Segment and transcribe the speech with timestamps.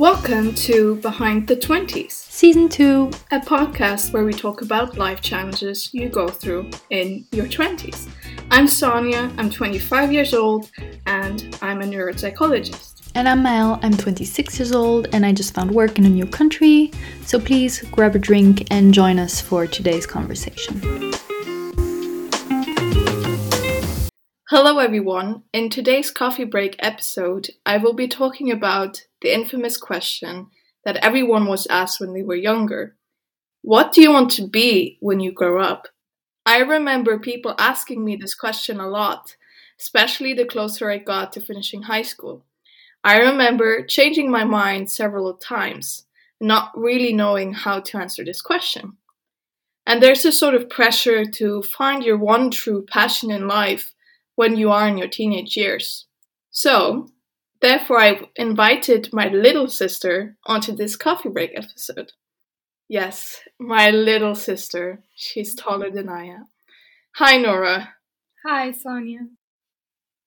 [0.00, 3.10] Welcome to Behind the 20s, Season 2.
[3.32, 8.08] a podcast where we talk about life challenges you go through in your 20s.
[8.50, 10.70] I'm Sonja, I'm 25 years old,
[11.04, 13.10] and I'm a neuropsychologist.
[13.14, 16.24] And I'm Mel, I'm 26 years old and I just found work in a new
[16.24, 16.92] country.
[17.26, 21.09] So please grab a drink and join us for today's conversation.
[24.52, 25.44] Hello, everyone.
[25.52, 30.48] In today's coffee break episode, I will be talking about the infamous question
[30.84, 32.96] that everyone was asked when they were younger
[33.62, 35.86] What do you want to be when you grow up?
[36.44, 39.36] I remember people asking me this question a lot,
[39.78, 42.44] especially the closer I got to finishing high school.
[43.04, 46.06] I remember changing my mind several times,
[46.40, 48.96] not really knowing how to answer this question.
[49.86, 53.94] And there's a sort of pressure to find your one true passion in life
[54.40, 56.06] when you are in your teenage years.
[56.50, 57.08] So,
[57.60, 62.12] therefore, I invited my little sister onto this coffee break episode.
[62.88, 65.04] Yes, my little sister.
[65.14, 66.46] She's taller than I am.
[67.16, 67.90] Hi, Nora.
[68.46, 69.28] Hi, Sonja.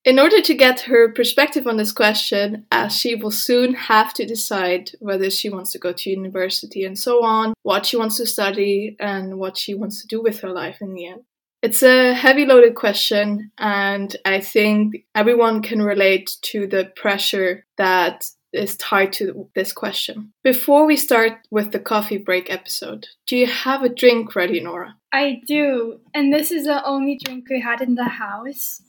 [0.06, 4.28] In order to get her perspective on this question, as she will soon have to
[4.28, 8.28] decide whether she wants to go to university and so on, what she wants to
[8.28, 11.24] study, and what she wants to do with her life in the end.
[11.64, 18.26] It's a heavy loaded question, and I think everyone can relate to the pressure that
[18.52, 20.34] is tied to this question.
[20.44, 24.98] Before we start with the coffee break episode, do you have a drink ready, Nora?
[25.14, 28.82] I do, and this is the only drink we had in the house.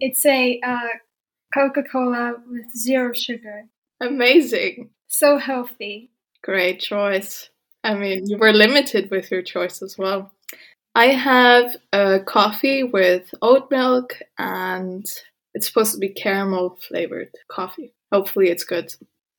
[0.00, 0.88] It's a uh,
[1.52, 3.64] Coca Cola with zero sugar.
[4.00, 4.88] Amazing.
[5.06, 6.10] So healthy.
[6.42, 7.50] Great choice.
[7.84, 10.32] I mean, you were limited with your choice as well.
[10.94, 15.06] I have a coffee with oat milk and
[15.54, 17.94] it's supposed to be caramel flavored coffee.
[18.12, 18.94] Hopefully, it's good.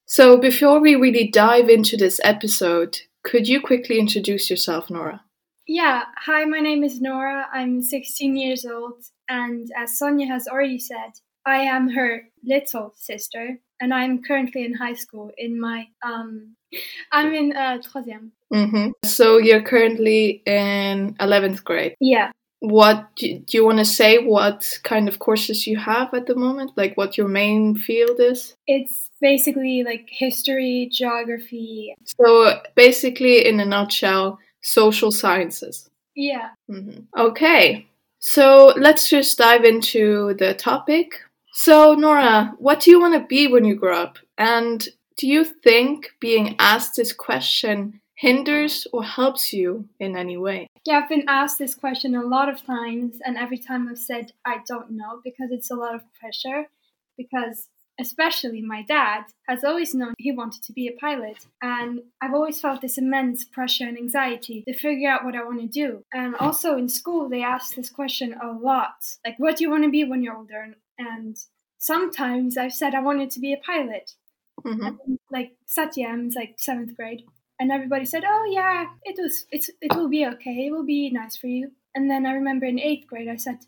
[0.05, 5.21] So, before we really dive into this episode, could you quickly introduce yourself, Nora?
[5.67, 7.47] Yeah, hi, my name is Nora.
[7.53, 11.13] I'm 16 years old, and as Sonja has already said,
[11.45, 16.55] I am her little sister, and I'm currently in high school in my, um,
[17.11, 18.31] I'm in uh, troisième.
[18.53, 18.91] Mm-hmm.
[19.03, 21.95] So, you're currently in 11th grade.
[21.99, 22.31] Yeah.
[22.59, 24.19] What do you want to say?
[24.19, 26.71] What kind of courses you have at the moment?
[26.77, 28.55] Like what your main field is?
[28.67, 31.93] It's basically like history, geography.
[32.05, 35.89] So, basically, in a nutshell, social sciences.
[36.15, 36.49] Yeah.
[36.69, 37.87] hmm Okay,
[38.19, 41.19] so let's just dive into the topic.
[41.53, 44.17] So, Nora, what do you want to be when you grow up?
[44.37, 44.87] And
[45.17, 50.67] do you think being asked this question hinders or helps you in any way?
[50.85, 54.33] Yeah, I've been asked this question a lot of times, and every time I've said
[54.45, 56.67] I don't know because it's a lot of pressure.
[57.15, 57.69] Because,
[57.99, 62.59] especially my dad, has always known he wanted to be a pilot, and I've always
[62.59, 66.03] felt this immense pressure and anxiety to figure out what I want to do.
[66.11, 69.83] And also in school, they ask this question a lot like, what do you want
[69.83, 70.73] to be when you're older?
[70.97, 71.37] And
[71.77, 74.15] sometimes I've said I wanted to be a pilot,
[74.63, 74.89] hmm
[75.31, 77.23] like septième is like seventh grade,
[77.59, 80.67] and everybody said, "Oh yeah, it was it's it will be okay.
[80.67, 83.59] It will be nice for you." And then I remember in eighth grade, I said,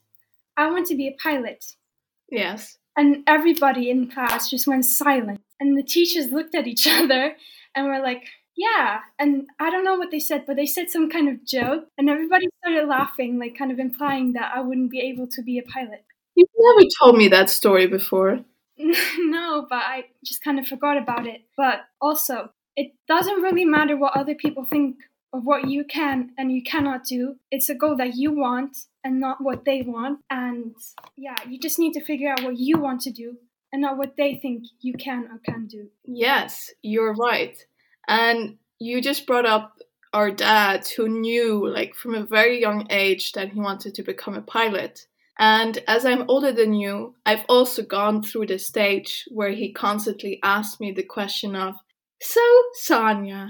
[0.58, 1.76] "I want to be a pilot,"
[2.30, 2.78] Yes.
[2.98, 7.36] and everybody in class just went silent, and the teachers looked at each other
[7.76, 8.24] and were like.
[8.58, 11.90] Yeah, and I don't know what they said, but they said some kind of joke,
[11.98, 15.58] and everybody started laughing, like kind of implying that I wouldn't be able to be
[15.60, 16.06] a pilot.
[16.36, 18.46] You've never told me that story before.
[19.20, 21.42] no, but I just kind of forgot about it.
[21.56, 24.98] But also, it doesn't really matter what other people think
[25.34, 27.36] of what you can and you cannot do.
[27.52, 30.20] It's a goal that you want and not what they want.
[30.30, 30.76] And
[31.16, 33.38] yeah, you just need to figure out what you want to do
[33.72, 35.90] and not what they think you can or can do.
[36.06, 37.58] Yes, you're right.
[38.08, 39.78] And you just brought up
[40.14, 44.36] our dad who knew, like, from a very young age that he wanted to become
[44.36, 45.08] a pilot.
[45.38, 50.40] And as I'm older than you, I've also gone through the stage where he constantly
[50.44, 51.76] asked me the question of,
[52.22, 52.42] So,
[52.88, 53.50] Sonja,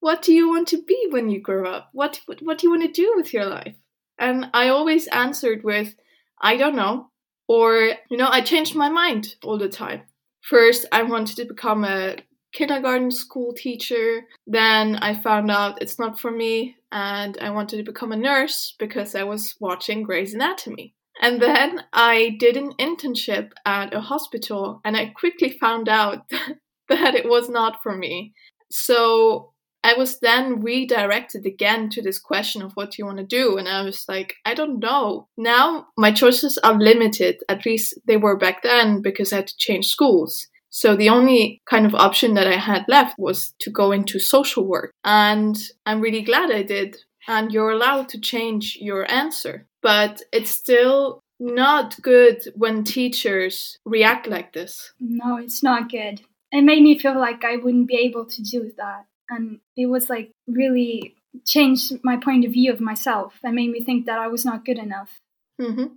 [0.00, 1.90] what do you want to be when you grow up?
[1.92, 3.74] What, what, what do you want to do with your life?
[4.18, 5.94] And I always answered with,
[6.40, 7.10] I don't know.
[7.48, 10.02] Or, you know, I changed my mind all the time.
[10.42, 12.16] First, I wanted to become a
[12.52, 14.22] kindergarten school teacher.
[14.46, 18.74] Then I found out it's not for me, and I wanted to become a nurse
[18.78, 20.94] because I was watching Grey's Anatomy.
[21.20, 26.28] And then I did an internship at a hospital, and I quickly found out
[26.88, 28.34] that it was not for me.
[28.70, 29.52] So
[29.86, 33.56] I was then redirected again to this question of what do you want to do?
[33.56, 35.28] And I was like, I don't know.
[35.36, 39.56] Now my choices are limited, at least they were back then because I had to
[39.58, 40.48] change schools.
[40.70, 44.66] So the only kind of option that I had left was to go into social
[44.66, 44.92] work.
[45.04, 46.96] And I'm really glad I did.
[47.28, 49.68] And you're allowed to change your answer.
[49.86, 54.90] But it's still not good when teachers react like this.
[54.98, 56.22] No, it's not good.
[56.50, 59.04] It made me feel like I wouldn't be able to do that.
[59.30, 63.84] And it was like really changed my point of view of myself and made me
[63.84, 65.20] think that I was not good enough.
[65.60, 65.94] Mm-hmm.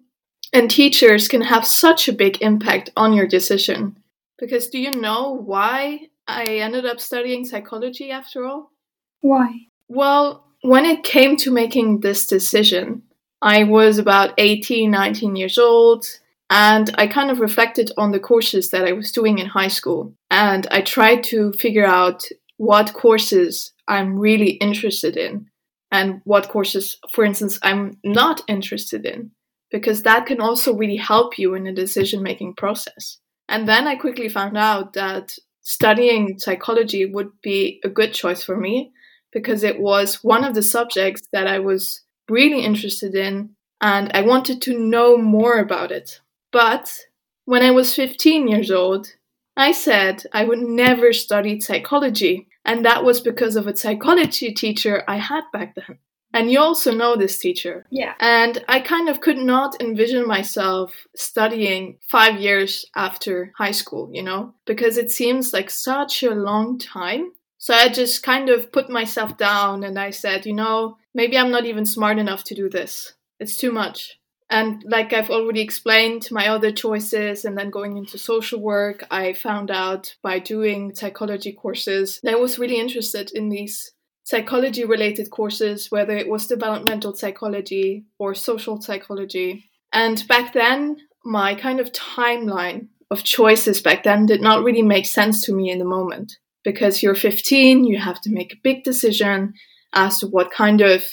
[0.53, 3.95] And teachers can have such a big impact on your decision.
[4.37, 8.69] Because do you know why I ended up studying psychology after all?
[9.21, 9.65] Why?
[9.87, 13.01] Well, when it came to making this decision,
[13.41, 16.05] I was about 18, 19 years old,
[16.49, 20.13] and I kind of reflected on the courses that I was doing in high school.
[20.31, 22.23] And I tried to figure out
[22.57, 25.47] what courses I'm really interested in
[25.91, 29.31] and what courses, for instance, I'm not interested in,
[29.71, 33.17] because that can also really help you in the decision making process.
[33.47, 38.57] And then I quickly found out that studying psychology would be a good choice for
[38.57, 38.91] me
[39.31, 44.21] because it was one of the subjects that I was really interested in and I
[44.21, 46.19] wanted to know more about it.
[46.51, 47.05] But
[47.45, 49.07] when I was 15 years old,
[49.55, 55.03] I said I would never study psychology, and that was because of a psychology teacher
[55.07, 55.99] I had back then.
[56.33, 57.85] And you also know this teacher.
[57.89, 58.13] Yeah.
[58.19, 64.21] And I kind of could not envision myself studying five years after high school, you
[64.21, 67.31] know, because it seems like such a long time.
[67.59, 71.51] So I just kind of put myself down and I said, you know, maybe I'm
[71.51, 73.13] not even smart enough to do this.
[73.37, 74.17] It's too much.
[74.49, 79.33] And like I've already explained, my other choices and then going into social work, I
[79.33, 83.91] found out by doing psychology courses that I was really interested in these
[84.23, 89.65] psychology related courses, whether it was developmental psychology or social psychology.
[89.91, 95.05] And back then, my kind of timeline of choices back then did not really make
[95.05, 96.37] sense to me in the moment.
[96.63, 99.53] Because you're 15, you have to make a big decision
[99.93, 101.03] as to what kind of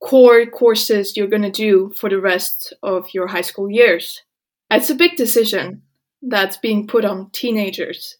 [0.00, 4.22] core courses you're going to do for the rest of your high school years.
[4.70, 5.82] It's a big decision
[6.22, 8.16] that's being put on teenagers.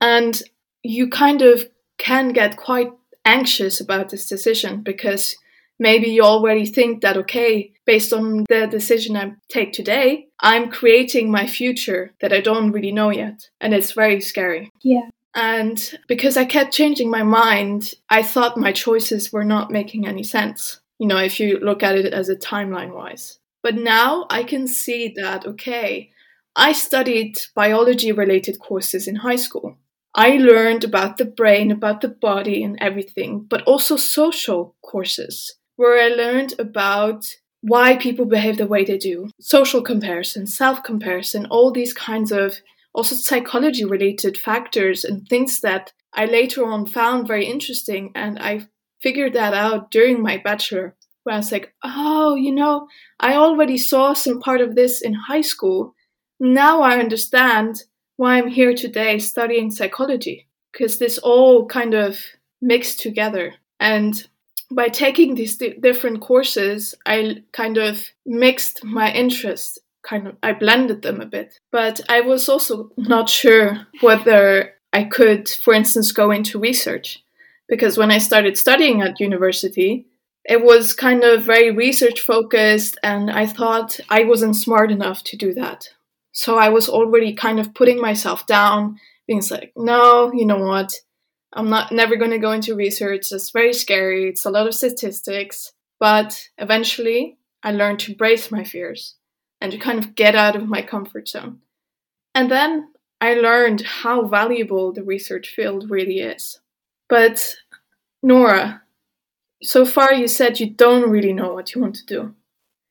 [0.00, 0.40] And
[0.82, 1.66] you kind of
[1.98, 2.90] can get quite
[3.24, 5.36] anxious about this decision because
[5.78, 11.30] maybe you already think that, okay, based on the decision I take today, I'm creating
[11.30, 13.48] my future that I don't really know yet.
[13.60, 14.70] And it's very scary.
[14.82, 15.08] Yeah.
[15.34, 20.22] And because I kept changing my mind, I thought my choices were not making any
[20.22, 20.80] sense.
[20.98, 23.38] You know, if you look at it as a timeline wise.
[23.62, 26.10] But now I can see that, okay,
[26.54, 29.76] I studied biology related courses in high school.
[30.14, 36.00] I learned about the brain, about the body, and everything, but also social courses where
[36.00, 37.26] I learned about
[37.62, 42.60] why people behave the way they do, social comparison, self comparison, all these kinds of
[42.94, 48.12] also psychology related factors and things that I later on found very interesting.
[48.14, 48.68] And I
[49.02, 50.94] figured that out during my bachelor,
[51.24, 52.86] where I was like, oh, you know,
[53.18, 55.94] I already saw some part of this in high school.
[56.38, 57.82] Now I understand
[58.16, 62.18] why I'm here today studying psychology, because this all kind of
[62.62, 63.54] mixed together.
[63.80, 64.26] And
[64.70, 71.02] by taking these different courses, I kind of mixed my interests, kind of, I blended
[71.02, 71.58] them a bit.
[71.72, 77.24] But I was also not sure whether I could, for instance, go into research.
[77.68, 80.06] Because when I started studying at university,
[80.44, 85.36] it was kind of very research focused, and I thought I wasn't smart enough to
[85.36, 85.88] do that.
[86.32, 90.92] So I was already kind of putting myself down, being like, no, you know what?
[91.54, 93.32] I'm not never going to go into research.
[93.32, 94.28] It's very scary.
[94.28, 95.72] It's a lot of statistics.
[95.98, 99.14] But eventually, I learned to brace my fears
[99.60, 101.60] and to kind of get out of my comfort zone.
[102.34, 102.88] And then
[103.20, 106.60] I learned how valuable the research field really is.
[107.08, 107.56] But
[108.22, 108.82] Nora,
[109.62, 112.34] so far you said you don't really know what you want to do.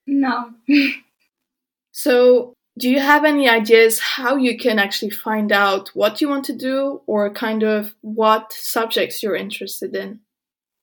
[0.08, 0.52] No.
[1.92, 6.46] so, do you have any ideas how you can actually find out what you want
[6.46, 10.20] to do or kind of what subjects you're interested in?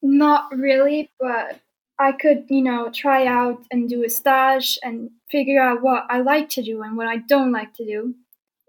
[0.00, 1.60] Not really, but
[2.00, 6.20] I could, you know, try out and do a stage and figure out what I
[6.20, 8.14] like to do and what I don't like to do.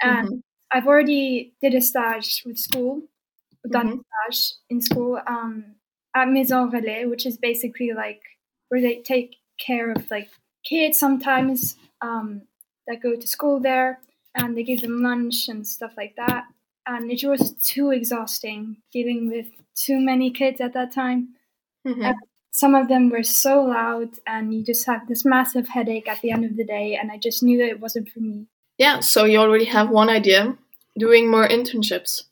[0.02, 0.38] And mm-hmm.
[0.72, 3.04] I've already did a stage with school,
[3.70, 4.00] done mm-hmm.
[4.00, 5.76] a stage in school um,
[6.16, 8.22] at Maison Relais, which is basically like
[8.70, 10.30] where they take care of like
[10.66, 11.78] kids sometimes.
[12.02, 12.44] Um,
[12.88, 14.00] that go to school there
[14.36, 16.46] and they give them lunch and stuff like that.
[16.86, 21.30] And it was too exhausting dealing with too many kids at that time.
[21.88, 22.12] Mm-hmm.
[22.52, 26.32] Some of them were so loud, and you just have this massive headache at the
[26.32, 26.96] end of the day.
[26.96, 28.48] And I just knew that it wasn't for me.
[28.78, 30.58] Yeah, so you already have one idea.
[31.00, 32.24] doing more internships,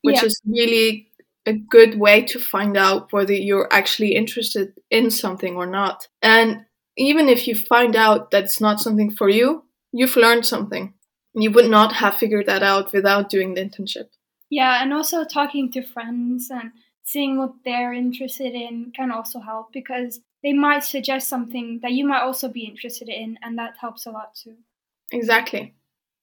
[0.00, 0.24] which Yeah.
[0.24, 1.10] is really
[1.44, 6.08] a good way to find out whether you're actually interested in something or not.
[6.22, 6.64] And
[6.96, 10.94] even if you find out that it's not something for you, you've learned something.
[11.34, 14.08] You would not have figured that out without doing the internship.
[14.48, 16.72] Yeah, and also talking to friends and
[17.04, 22.06] seeing what they're interested in can also help because they might suggest something that you
[22.06, 24.56] might also be interested in, and that helps a lot too.
[25.12, 25.74] Exactly.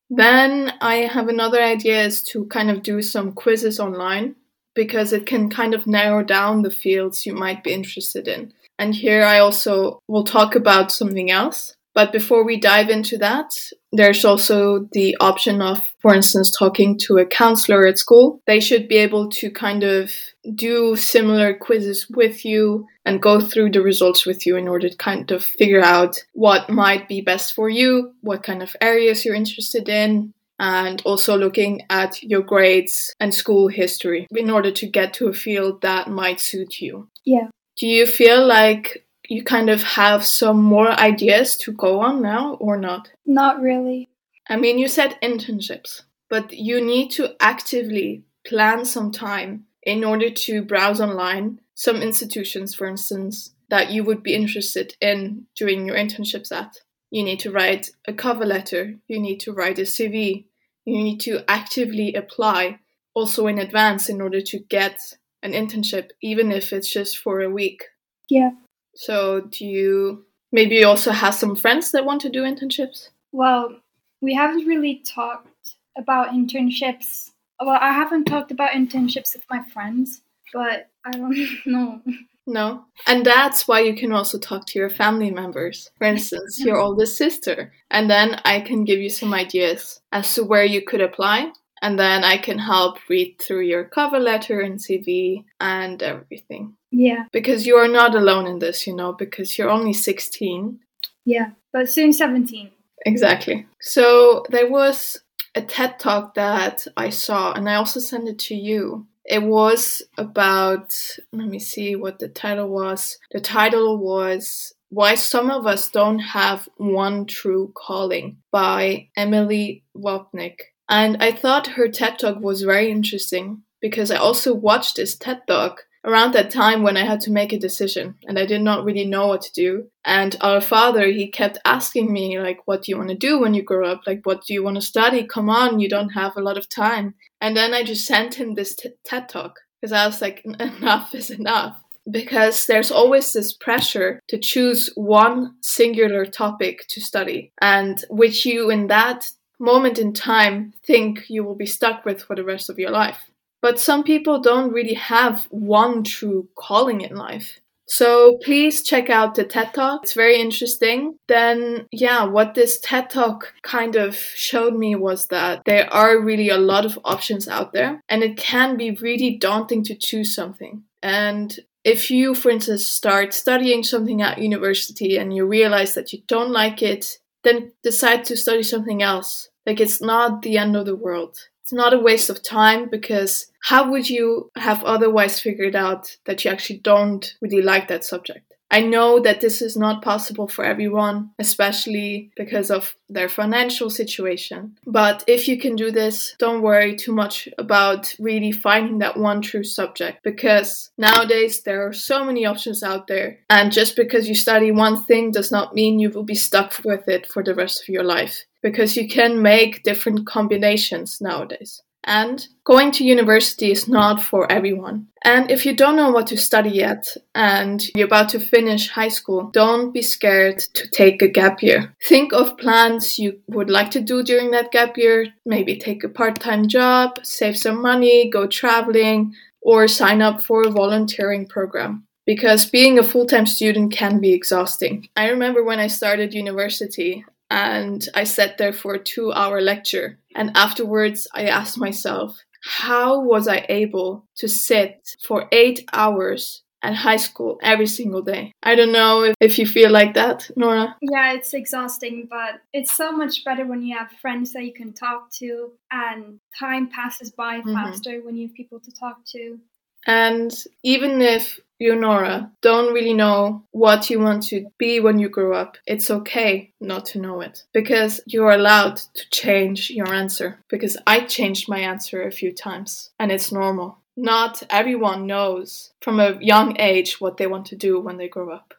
[0.10, 4.36] Then I have another idea is to kind of do some quizzes online
[4.76, 8.54] because it can kind of narrow down the fields you might be interested in.
[8.78, 11.76] And here I also will talk about something else.
[11.94, 13.54] But before we dive into that,
[13.92, 18.42] there's also the option of, for instance, talking to a counselor at school.
[18.48, 20.14] They should be able to kind of
[20.56, 24.96] do similar quizzes with you and go through the results with you in order to
[24.96, 29.36] kind of figure out what might be best for you, what kind of areas you're
[29.36, 35.14] interested in, and also looking at your grades and school history in order to get
[35.16, 37.10] to a field that might suit you.
[37.26, 37.50] Yeah.
[37.78, 42.56] Do you feel like you kind of have some more ideas to go on now
[42.56, 43.10] or not?
[43.26, 44.10] Not really.
[44.50, 50.30] I mean, you said internships, but you need to actively plan some time in order
[50.30, 55.96] to browse online some institutions, for instance, that you would be interested in doing your
[55.96, 56.76] internships at.
[57.10, 60.44] You need to write a cover letter, you need to write a CV,
[60.84, 62.80] you need to actively apply
[63.14, 65.00] also in advance in order to get
[65.42, 67.84] an internship, even if it's just for a week.
[68.30, 68.52] Yeah.
[68.96, 73.10] So, do you maybe you also have some friends that want to do internships?
[73.32, 73.80] Well,
[74.22, 77.32] we haven't really talked about internships.
[77.60, 80.22] Well, I haven't talked about internships with my friends,
[80.54, 82.02] but I don't know.
[82.48, 82.86] No.
[83.08, 85.90] And that's why you can also talk to your family members.
[85.98, 87.72] For instance, your oldest sister.
[87.90, 91.52] And then I can give you some ideas as to where you could apply.
[91.84, 96.76] And then I can help read through your cover letter and CV and everything.
[96.92, 100.80] Yeah, Because you are not alone in this, you know, because you're only 16.
[101.26, 101.52] yeah.
[101.74, 102.70] But soon 17.
[103.06, 103.66] Exactly.
[103.80, 105.22] So there was
[105.56, 109.08] a TED talk that I saw, and I also sent it to you.
[109.24, 110.94] It was about,
[111.32, 113.18] let me see what the title was.
[113.32, 120.60] The title was Why Some of Us Don't Have One True Calling by Emilie Wapnick.
[120.90, 125.42] And I thought her TED talk was very interesting because I also watched this TED
[125.48, 128.84] talk around that time when I had to make a decision and I did not
[128.86, 129.88] really know what to do.
[130.04, 133.54] And our father, he kept asking me, like, what do you want to do when
[133.54, 134.02] you grow up?
[134.08, 135.26] Like, what do you want to study?
[135.26, 137.14] Come on, you don't have a lot of time.
[137.40, 141.14] And then I just sent him this t- TED talk because I was like, enough
[141.14, 141.78] is enough.
[142.10, 148.72] Because there's always this pressure to choose one singular topic to study, and which you
[148.72, 149.30] in that
[149.60, 153.30] moment in time think you will be stuck with for the rest of your life.
[153.62, 157.60] But some people don't really have one true calling in life.
[157.88, 160.04] So please check out the TED Talk.
[160.04, 161.18] It's very interesting.
[161.28, 166.48] Then, yeah, what this TED Talk kind of showed me was that there are really
[166.48, 170.84] a lot of options out there, and it can be really daunting to choose something.
[171.04, 171.54] And
[171.84, 176.52] if you, for instance, start studying something at university and you realize that you don't
[176.52, 179.50] like it, then decide to study something else.
[179.66, 183.48] Like, it's not the end of the world it's not a waste of time because
[183.62, 188.54] how would you have otherwise figured out that you actually don't really like that subject?
[188.70, 194.78] I know that this is not possible for everyone, especially because of their financial situation.
[194.86, 199.42] But if you can do this, don't worry too much about really finding that one
[199.42, 203.40] true subject because nowadays there are so many options out there.
[203.50, 207.08] And just because you study one thing does not mean you will be stuck with
[207.08, 211.82] it for the rest of your life because you can make different combinations nowadays.
[212.04, 215.08] And going to university is not for everyone.
[215.24, 219.10] And if you don't know what to study yet and you're about to finish high
[219.10, 221.96] school, don't be scared to take a gap year.
[222.08, 225.28] Think of plans you would like to do during that gap year.
[225.46, 230.64] Maybe take a part time job, save some money, go traveling, or sign up for
[230.64, 235.08] a volunteering program because being a full time student can be exhausting.
[235.16, 240.18] I remember when I started university, and I sat there for a two hour lecture.
[240.36, 246.96] And afterwards, I asked myself, how was I able to sit for eight hours at
[246.96, 248.54] high school every single day?
[248.64, 250.96] I don't know if, if you feel like that, Nora.
[251.02, 254.94] Yeah, it's exhausting, but it's so much better when you have friends that you can
[254.94, 257.74] talk to, and time passes by Mhm.
[257.74, 259.60] faster when you have people to talk to.
[260.06, 260.52] And
[260.84, 265.54] even if you, Nora, don't really know what you want to be when you grow
[265.54, 270.60] up, it's okay not to know it because you're allowed to change your answer.
[270.70, 273.98] Because I changed my answer a few times and it's normal.
[274.16, 278.52] Not everyone knows from a young age what they want to do when they grow
[278.52, 278.74] up,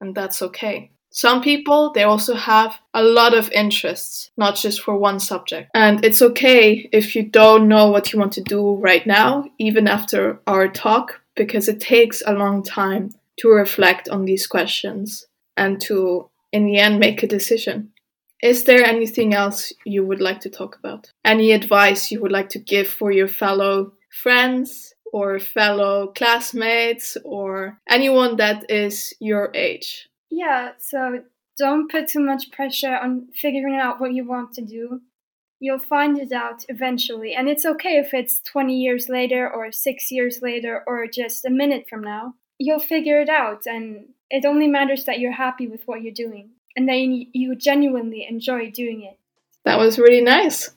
[0.00, 0.90] and that's okay.
[1.18, 5.68] Some people, they also have a lot of interests, not just for one subject.
[5.74, 9.88] And it's okay if you don't know what you want to do right now, even
[9.88, 15.80] after our talk, because it takes a long time to reflect on these questions and
[15.80, 17.90] to, in the end, make a decision.
[18.40, 21.10] Is there anything else you would like to talk about?
[21.24, 27.80] Any advice you would like to give for your fellow friends or fellow classmates or
[27.88, 30.07] anyone that is your age?
[30.30, 31.22] Yeah, so
[31.56, 35.00] don't put too much pressure on figuring out what you want to do.
[35.60, 40.10] You'll find it out eventually, and it's okay if it's 20 years later, or six
[40.12, 42.34] years later, or just a minute from now.
[42.58, 46.50] You'll figure it out, and it only matters that you're happy with what you're doing
[46.76, 49.18] and that you genuinely enjoy doing it.
[49.64, 50.70] That was really nice.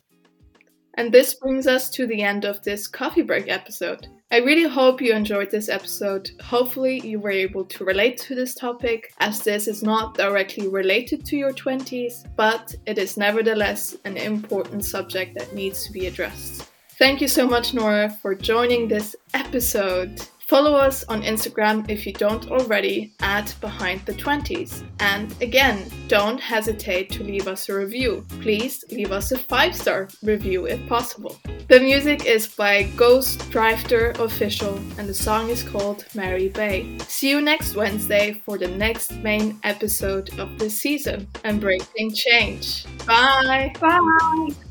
[0.95, 4.07] And this brings us to the end of this coffee break episode.
[4.33, 6.31] I really hope you enjoyed this episode.
[6.41, 11.25] Hopefully, you were able to relate to this topic, as this is not directly related
[11.25, 16.65] to your 20s, but it is nevertheless an important subject that needs to be addressed.
[16.97, 20.21] Thank you so much, Nora, for joining this episode.
[20.51, 24.83] Follow us on Instagram if you don't already at Behind the 20s.
[24.99, 28.25] And again, don't hesitate to leave us a review.
[28.41, 31.39] Please leave us a 5 star review if possible.
[31.69, 36.97] The music is by Ghostrifter Official and the song is called Merry Bay.
[37.07, 42.83] See you next Wednesday for the next main episode of this season, Embracing Change.
[43.05, 43.71] Bye!
[43.79, 44.70] Bye!